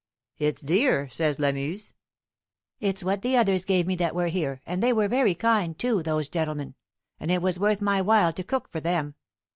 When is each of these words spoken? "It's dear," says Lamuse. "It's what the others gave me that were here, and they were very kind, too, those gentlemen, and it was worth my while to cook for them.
"It's 0.39 0.63
dear," 0.63 1.09
says 1.09 1.37
Lamuse. 1.37 1.93
"It's 2.79 3.03
what 3.03 3.21
the 3.21 3.37
others 3.37 3.63
gave 3.63 3.85
me 3.85 3.93
that 3.97 4.15
were 4.15 4.29
here, 4.29 4.59
and 4.65 4.81
they 4.81 4.91
were 4.91 5.07
very 5.07 5.35
kind, 5.35 5.77
too, 5.77 6.01
those 6.01 6.27
gentlemen, 6.27 6.73
and 7.19 7.29
it 7.29 7.43
was 7.43 7.59
worth 7.59 7.81
my 7.83 8.01
while 8.01 8.33
to 8.33 8.43
cook 8.43 8.67
for 8.71 8.79
them. 8.79 9.13